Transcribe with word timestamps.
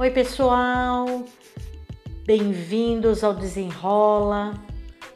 Oi, 0.00 0.10
pessoal! 0.10 1.26
Bem-vindos 2.24 3.22
ao 3.22 3.34
Desenrola, 3.34 4.54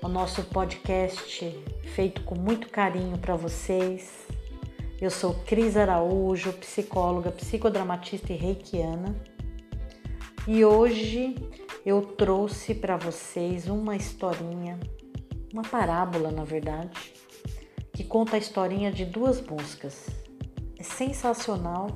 o 0.03 0.09
nosso 0.09 0.43
podcast 0.43 1.59
feito 1.95 2.21
com 2.21 2.35
muito 2.35 2.69
carinho 2.69 3.17
para 3.17 3.35
vocês. 3.35 4.27
Eu 5.01 5.11
sou 5.11 5.37
Cris 5.47 5.79
Araújo, 5.79 6.53
psicóloga, 6.53 7.33
psicodramatista 7.33 8.35
e 8.35 8.37
reikiana. 8.37 9.17
E 10.47 10.63
hoje 10.67 11.35
eu 11.87 12.03
trouxe 12.03 12.75
para 12.75 12.99
vocês 12.99 13.69
uma 13.69 13.97
historinha, 13.97 14.79
uma 15.51 15.63
parábola, 15.63 16.31
na 16.31 16.45
verdade, 16.45 17.15
que 17.91 18.05
conta 18.05 18.37
a 18.37 18.39
historinha 18.39 18.93
de 18.93 19.07
duas 19.07 19.41
moscas. 19.41 20.09
É 20.79 20.83
sensacional 20.83 21.89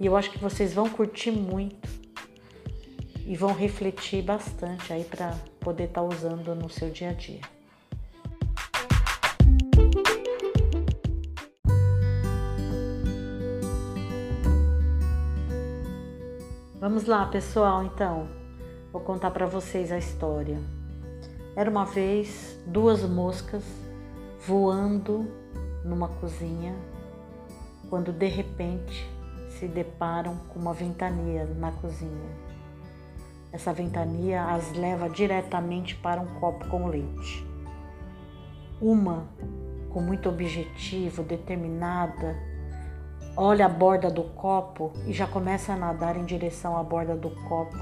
e 0.00 0.06
eu 0.06 0.16
acho 0.16 0.30
que 0.30 0.38
vocês 0.38 0.72
vão 0.72 0.88
curtir 0.88 1.30
muito 1.30 1.95
e 3.26 3.36
vão 3.36 3.52
refletir 3.52 4.22
bastante 4.22 4.92
aí 4.92 5.02
para 5.02 5.34
poder 5.58 5.84
estar 5.84 6.00
tá 6.00 6.06
usando 6.06 6.54
no 6.54 6.70
seu 6.70 6.90
dia 6.90 7.10
a 7.10 7.12
dia. 7.12 7.40
Vamos 16.78 17.06
lá, 17.06 17.26
pessoal, 17.26 17.82
então. 17.82 18.28
Vou 18.92 19.00
contar 19.02 19.32
para 19.32 19.44
vocês 19.44 19.90
a 19.90 19.98
história. 19.98 20.60
Era 21.56 21.68
uma 21.68 21.84
vez 21.84 22.56
duas 22.64 23.02
moscas 23.02 23.64
voando 24.46 25.26
numa 25.84 26.06
cozinha 26.06 26.76
quando 27.90 28.12
de 28.12 28.26
repente 28.26 29.04
se 29.48 29.66
deparam 29.66 30.36
com 30.48 30.60
uma 30.60 30.72
ventania 30.72 31.44
na 31.44 31.72
cozinha. 31.72 32.45
Essa 33.52 33.72
ventania 33.72 34.44
as 34.44 34.72
leva 34.72 35.08
diretamente 35.08 35.94
para 35.96 36.20
um 36.20 36.26
copo 36.40 36.66
com 36.68 36.88
leite. 36.88 37.46
Uma, 38.80 39.26
com 39.90 40.00
muito 40.00 40.28
objetivo, 40.28 41.22
determinada, 41.22 42.36
olha 43.36 43.66
a 43.66 43.68
borda 43.68 44.10
do 44.10 44.24
copo 44.24 44.92
e 45.06 45.12
já 45.12 45.26
começa 45.26 45.72
a 45.72 45.76
nadar 45.76 46.16
em 46.16 46.24
direção 46.24 46.76
à 46.76 46.82
borda 46.82 47.16
do 47.16 47.30
copo, 47.48 47.76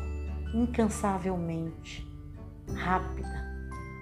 incansavelmente, 0.54 2.06
rápida. 2.76 3.44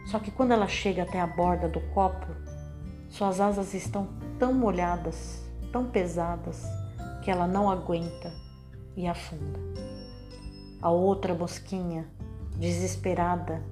Só 0.07 0.19
que 0.19 0.31
quando 0.31 0.53
ela 0.53 0.67
chega 0.67 1.05
até 1.05 1.21
a 1.21 1.27
borda 1.27 1.69
do 1.69 1.81
copo, 1.95 2.27
suas 3.09 3.41
asas 3.41 3.73
estão 3.73 4.09
tão 4.39 4.53
molhadas, 4.53 5.43
tão 5.71 5.87
pesadas, 5.87 6.67
que 7.23 7.31
ela 7.31 7.47
não 7.47 7.71
aguenta 7.71 8.33
e 8.97 9.07
afunda. 9.07 9.61
A 10.83 10.91
outra 10.91 11.33
mosquinha, 11.33 12.09
desesperada, 12.59 13.63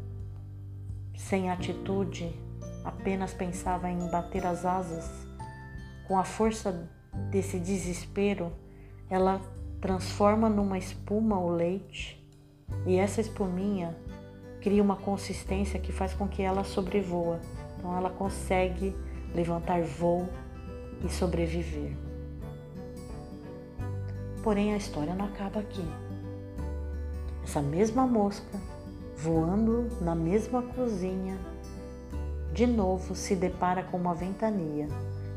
sem 1.17 1.51
atitude, 1.51 2.33
apenas 2.85 3.35
pensava 3.35 3.91
em 3.91 3.99
bater 4.09 4.47
as 4.47 4.65
asas. 4.65 5.11
Com 6.07 6.17
a 6.17 6.23
força 6.23 6.89
desse 7.29 7.59
desespero, 7.59 8.53
ela 9.11 9.41
transforma 9.81 10.49
numa 10.49 10.79
espuma 10.79 11.37
o 11.37 11.51
leite 11.51 12.25
e 12.87 12.97
essa 12.97 13.21
espuminha 13.21 13.97
cria 14.61 14.83
uma 14.83 14.97
consistência 14.97 15.81
que 15.81 15.91
faz 15.91 16.15
com 16.15 16.29
que 16.29 16.43
ela 16.43 16.63
sobrevoa. 16.63 17.41
Então 17.77 17.97
ela 17.97 18.11
consegue 18.11 18.95
levantar 19.35 19.83
voo 19.83 20.29
e 21.05 21.09
sobreviver. 21.09 21.97
Porém, 24.45 24.75
a 24.75 24.77
história 24.77 25.15
não 25.15 25.25
acaba 25.25 25.59
aqui. 25.59 25.85
Essa 27.51 27.61
mesma 27.61 28.07
mosca, 28.07 28.61
voando 29.17 29.89
na 30.01 30.15
mesma 30.15 30.63
cozinha, 30.63 31.37
de 32.53 32.65
novo 32.65 33.17
se 33.17 33.35
depara 33.35 33.83
com 33.83 33.97
uma 33.97 34.15
ventania 34.15 34.87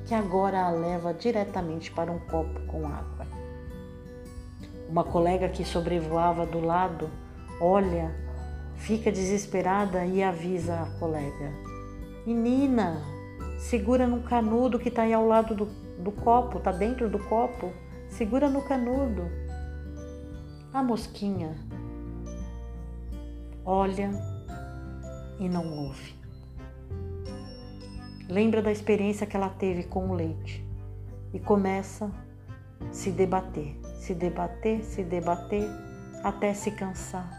que 0.05 0.13
agora 0.13 0.63
a 0.63 0.69
leva 0.69 1.11
diretamente 1.11 1.91
para 1.91 2.11
um 2.11 2.19
copo 2.19 2.59
com 2.67 2.85
água. 2.85 3.25
Uma 4.87 5.03
colega 5.03 5.49
que 5.49 5.65
sobrevoava 5.65 6.45
do 6.45 6.59
lado 6.59 7.09
olha, 7.59 8.13
fica 8.75 9.11
desesperada 9.11 10.05
e 10.05 10.21
avisa 10.21 10.81
a 10.81 10.99
colega: 10.99 11.51
Menina, 12.27 13.01
Segura 13.57 14.05
no 14.05 14.21
canudo 14.21 14.77
que 14.77 14.89
está 14.89 15.01
aí 15.01 15.13
ao 15.13 15.25
lado 15.25 15.55
do, 15.55 15.65
do 15.97 16.11
copo, 16.11 16.59
está 16.59 16.71
dentro 16.71 17.09
do 17.09 17.17
copo. 17.17 17.73
Segura 18.07 18.47
no 18.47 18.61
canudo. 18.61 19.31
A 20.71 20.83
mosquinha 20.83 21.55
olha 23.65 24.11
e 25.39 25.47
não 25.49 25.85
ouve. 25.85 26.15
Lembra 28.29 28.61
da 28.61 28.71
experiência 28.71 29.27
que 29.27 29.35
ela 29.35 29.49
teve 29.49 29.83
com 29.83 30.09
o 30.09 30.13
leite 30.13 30.65
e 31.33 31.39
começa 31.39 32.11
a 32.79 32.93
se 32.93 33.11
debater, 33.11 33.75
se 33.95 34.13
debater, 34.13 34.83
se 34.83 35.03
debater 35.03 35.67
até 36.23 36.53
se 36.53 36.71
cansar 36.71 37.29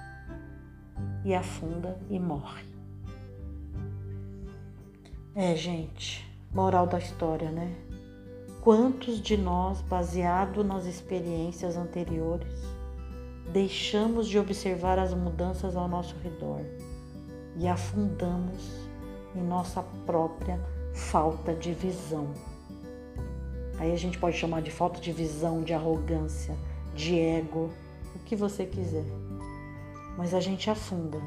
e 1.24 1.34
afunda 1.34 1.98
e 2.10 2.18
morre. 2.18 2.64
É, 5.34 5.56
gente, 5.56 6.24
moral 6.52 6.86
da 6.86 6.98
história, 6.98 7.50
né? 7.50 7.74
Quantos 8.60 9.20
de 9.20 9.36
nós, 9.36 9.80
baseado 9.80 10.62
nas 10.62 10.86
experiências 10.86 11.76
anteriores, 11.76 12.62
deixamos 13.52 14.28
de 14.28 14.38
observar 14.38 14.98
as 14.98 15.14
mudanças 15.14 15.76
ao 15.76 15.88
nosso 15.88 16.16
redor 16.22 16.60
e 17.56 17.68
afundamos 17.68 18.88
em 19.34 19.42
nossa 19.42 19.82
própria 20.06 20.60
falta 20.92 21.54
de 21.54 21.72
visão? 21.72 22.32
Aí 23.78 23.92
a 23.92 23.96
gente 23.96 24.18
pode 24.18 24.36
chamar 24.36 24.62
de 24.62 24.70
falta 24.70 25.00
de 25.00 25.12
visão, 25.12 25.62
de 25.62 25.72
arrogância, 25.72 26.56
de 26.94 27.18
ego, 27.18 27.70
o 28.14 28.18
que 28.20 28.36
você 28.36 28.64
quiser. 28.64 29.04
Mas 30.16 30.32
a 30.32 30.40
gente 30.40 30.70
afunda. 30.70 31.20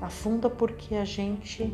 Afunda 0.00 0.50
porque 0.50 0.94
a 0.94 1.04
gente 1.04 1.72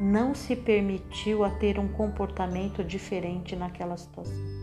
não 0.00 0.34
se 0.34 0.54
permitiu 0.54 1.44
a 1.44 1.50
ter 1.50 1.78
um 1.78 1.88
comportamento 1.88 2.84
diferente 2.84 3.56
naquela 3.56 3.96
situação. 3.96 4.57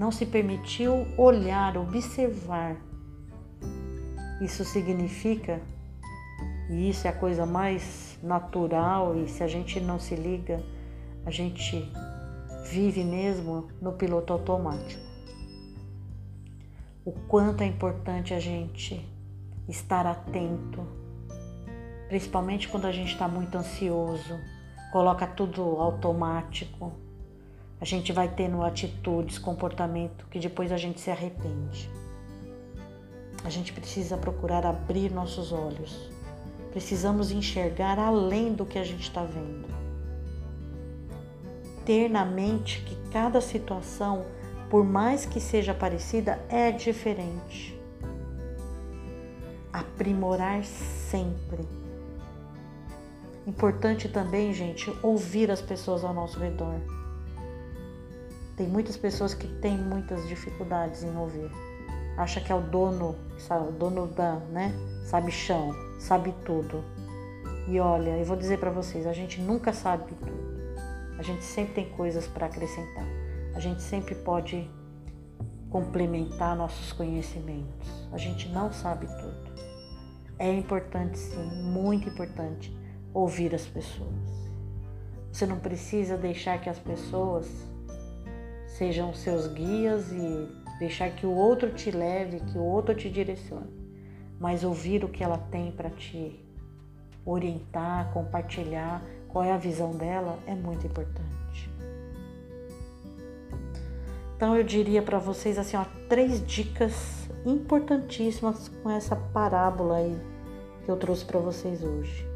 Não 0.00 0.10
se 0.10 0.24
permitiu 0.24 1.06
olhar, 1.18 1.76
observar. 1.76 2.74
Isso 4.40 4.64
significa, 4.64 5.60
e 6.70 6.88
isso 6.88 7.06
é 7.06 7.10
a 7.10 7.12
coisa 7.12 7.44
mais 7.44 8.18
natural, 8.22 9.14
e 9.18 9.28
se 9.28 9.44
a 9.44 9.46
gente 9.46 9.78
não 9.78 9.98
se 9.98 10.14
liga, 10.14 10.64
a 11.26 11.30
gente 11.30 11.92
vive 12.64 13.04
mesmo 13.04 13.68
no 13.78 13.92
piloto 13.92 14.32
automático. 14.32 15.02
O 17.04 17.12
quanto 17.28 17.62
é 17.62 17.66
importante 17.66 18.32
a 18.32 18.40
gente 18.40 19.06
estar 19.68 20.06
atento 20.06 20.80
principalmente 22.08 22.68
quando 22.68 22.86
a 22.86 22.92
gente 22.92 23.12
está 23.12 23.28
muito 23.28 23.56
ansioso, 23.56 24.40
coloca 24.90 25.26
tudo 25.26 25.62
automático, 25.62 26.90
a 27.80 27.84
gente 27.84 28.12
vai 28.12 28.28
tendo 28.28 28.62
atitudes, 28.62 29.38
comportamento 29.38 30.26
que 30.30 30.38
depois 30.38 30.70
a 30.70 30.76
gente 30.76 31.00
se 31.00 31.10
arrepende. 31.10 31.90
A 33.42 33.48
gente 33.48 33.72
precisa 33.72 34.16
procurar 34.16 34.66
abrir 34.66 35.10
nossos 35.10 35.50
olhos, 35.50 36.10
precisamos 36.70 37.30
enxergar 37.30 37.98
além 37.98 38.52
do 38.52 38.66
que 38.66 38.78
a 38.78 38.84
gente 38.84 39.02
está 39.02 39.24
vendo. 39.24 39.68
Ter 41.86 42.10
na 42.10 42.24
mente 42.24 42.82
que 42.82 42.94
cada 43.10 43.40
situação, 43.40 44.26
por 44.68 44.84
mais 44.84 45.24
que 45.24 45.40
seja 45.40 45.72
parecida, 45.72 46.38
é 46.48 46.70
diferente. 46.70 47.80
Aprimorar 49.72 50.62
sempre 50.64 51.66
Importante 53.46 54.08
também, 54.08 54.52
gente, 54.52 54.92
ouvir 55.02 55.50
as 55.50 55.60
pessoas 55.60 56.04
ao 56.04 56.12
nosso 56.12 56.38
redor. 56.38 56.74
Tem 58.60 58.68
muitas 58.68 58.94
pessoas 58.94 59.32
que 59.32 59.48
têm 59.48 59.78
muitas 59.78 60.28
dificuldades 60.28 61.02
em 61.02 61.16
ouvir. 61.16 61.50
Acha 62.18 62.42
que 62.42 62.52
é 62.52 62.54
o 62.54 62.60
dono, 62.60 63.16
o 63.50 63.72
dono 63.72 64.06
da, 64.06 64.34
né? 64.52 64.70
Sabe 65.06 65.32
chão, 65.32 65.74
sabe 65.98 66.34
tudo. 66.44 66.84
E 67.66 67.80
olha, 67.80 68.18
eu 68.18 68.24
vou 68.26 68.36
dizer 68.36 68.60
para 68.60 68.70
vocês, 68.70 69.06
a 69.06 69.14
gente 69.14 69.40
nunca 69.40 69.72
sabe 69.72 70.12
tudo. 70.12 70.76
A 71.18 71.22
gente 71.22 71.42
sempre 71.42 71.72
tem 71.72 71.88
coisas 71.88 72.26
para 72.26 72.48
acrescentar. 72.48 73.06
A 73.54 73.60
gente 73.60 73.80
sempre 73.80 74.14
pode 74.14 74.70
complementar 75.70 76.54
nossos 76.54 76.92
conhecimentos. 76.92 77.88
A 78.12 78.18
gente 78.18 78.46
não 78.50 78.70
sabe 78.70 79.06
tudo. 79.06 79.54
É 80.38 80.52
importante 80.52 81.18
sim, 81.18 81.62
muito 81.62 82.10
importante 82.10 82.76
ouvir 83.14 83.54
as 83.54 83.64
pessoas. 83.64 84.12
Você 85.32 85.46
não 85.46 85.58
precisa 85.58 86.18
deixar 86.18 86.60
que 86.60 86.68
as 86.68 86.78
pessoas 86.78 87.69
sejam 88.76 89.14
seus 89.14 89.46
guias 89.46 90.10
e 90.12 90.48
deixar 90.78 91.10
que 91.10 91.26
o 91.26 91.32
outro 91.32 91.70
te 91.70 91.90
leve, 91.90 92.40
que 92.40 92.56
o 92.56 92.62
outro 92.62 92.94
te 92.94 93.10
direcione, 93.10 93.70
mas 94.38 94.64
ouvir 94.64 95.04
o 95.04 95.08
que 95.08 95.22
ela 95.22 95.38
tem 95.50 95.70
para 95.70 95.90
te 95.90 96.40
orientar, 97.24 98.10
compartilhar 98.12 99.02
qual 99.28 99.44
é 99.44 99.52
a 99.52 99.56
visão 99.56 99.92
dela 99.92 100.38
é 100.46 100.54
muito 100.54 100.86
importante. 100.86 101.70
Então 104.34 104.56
eu 104.56 104.64
diria 104.64 105.02
para 105.02 105.18
vocês 105.18 105.58
assim, 105.58 105.76
ó, 105.76 105.84
três 106.08 106.44
dicas 106.46 107.28
importantíssimas 107.44 108.68
com 108.82 108.90
essa 108.90 109.14
parábola 109.14 109.96
aí 109.96 110.18
que 110.84 110.90
eu 110.90 110.96
trouxe 110.96 111.24
para 111.26 111.38
vocês 111.38 111.82
hoje. 111.82 112.26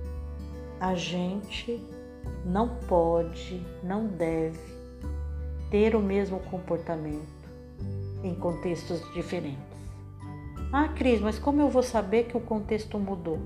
A 0.78 0.94
gente 0.94 1.82
não 2.44 2.76
pode, 2.86 3.64
não 3.82 4.06
deve 4.06 4.73
ter 5.74 5.96
o 5.96 6.00
mesmo 6.00 6.38
comportamento 6.38 7.50
em 8.22 8.32
contextos 8.32 9.02
diferentes. 9.12 9.58
Ah, 10.72 10.86
Cris, 10.86 11.20
mas 11.20 11.36
como 11.36 11.60
eu 11.60 11.68
vou 11.68 11.82
saber 11.82 12.26
que 12.26 12.36
o 12.36 12.40
contexto 12.40 12.96
mudou? 12.96 13.40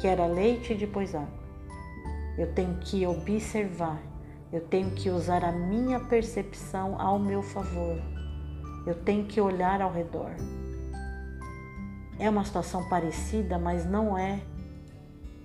Que 0.00 0.06
era 0.06 0.24
leite 0.24 0.72
e 0.72 0.76
depois 0.76 1.14
água. 1.14 1.28
Eu 2.38 2.54
tenho 2.54 2.74
que 2.76 3.06
observar, 3.06 4.00
eu 4.50 4.62
tenho 4.62 4.92
que 4.92 5.10
usar 5.10 5.44
a 5.44 5.52
minha 5.52 6.00
percepção 6.00 6.98
ao 6.98 7.18
meu 7.18 7.42
favor. 7.42 8.00
Eu 8.86 8.94
tenho 8.94 9.26
que 9.26 9.38
olhar 9.38 9.82
ao 9.82 9.92
redor. 9.92 10.30
É 12.18 12.30
uma 12.30 12.46
situação 12.46 12.88
parecida, 12.88 13.58
mas 13.58 13.84
não 13.84 14.16
é 14.16 14.40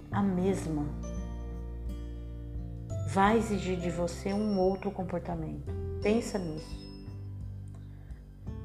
a 0.10 0.22
mesma. 0.22 0.86
Vai 3.10 3.40
exigir 3.40 3.78
de 3.78 3.90
você 3.90 4.32
um 4.32 4.58
outro 4.58 4.90
comportamento. 4.90 5.83
Pensa 6.04 6.38
nisso. 6.38 6.84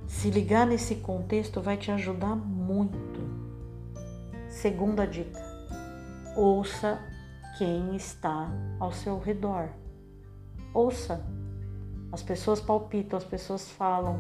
Se 0.09 0.29
ligar 0.29 0.67
nesse 0.67 0.97
contexto 0.97 1.61
vai 1.61 1.77
te 1.77 1.93
ajudar 1.93 2.35
muito. 2.35 3.21
Segunda 4.49 5.07
dica: 5.07 5.41
ouça 6.37 6.99
quem 7.57 7.95
está 7.95 8.51
ao 8.81 8.91
seu 8.91 9.21
redor. 9.21 9.69
Ouça. 10.75 11.25
As 12.11 12.23
pessoas 12.23 12.61
palpitam, 12.61 13.17
as 13.17 13.25
pessoas 13.25 13.71
falam. 13.71 14.19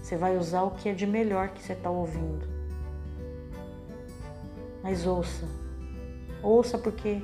Você 0.00 0.16
vai 0.16 0.38
usar 0.38 0.62
o 0.62 0.70
que 0.70 0.88
é 0.88 0.94
de 0.94 1.08
melhor 1.08 1.48
que 1.48 1.60
você 1.60 1.72
está 1.72 1.90
ouvindo. 1.90 2.46
Mas 4.80 5.08
ouça. 5.08 5.44
Ouça 6.40 6.78
porque 6.78 7.20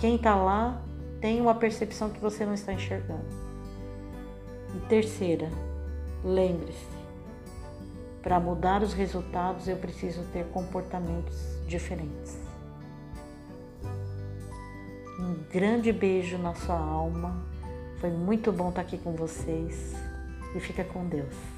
quem 0.00 0.16
está 0.16 0.34
lá 0.34 0.82
tem 1.20 1.40
uma 1.40 1.54
percepção 1.54 2.10
que 2.10 2.18
você 2.18 2.44
não 2.44 2.54
está 2.54 2.72
enxergando. 2.72 3.47
E 4.74 4.80
terceira, 4.88 5.50
lembre-se 6.24 6.98
para 8.22 8.40
mudar 8.40 8.82
os 8.82 8.92
resultados, 8.92 9.68
eu 9.68 9.76
preciso 9.76 10.22
ter 10.32 10.44
comportamentos 10.48 11.34
diferentes. 11.66 12.38
Um 15.18 15.34
grande 15.50 15.92
beijo 15.92 16.36
na 16.36 16.54
sua 16.54 16.78
alma. 16.78 17.42
Foi 18.00 18.10
muito 18.10 18.52
bom 18.52 18.68
estar 18.68 18.82
aqui 18.82 18.98
com 18.98 19.12
vocês 19.12 19.94
e 20.54 20.60
fica 20.60 20.84
com 20.84 21.06
Deus. 21.06 21.57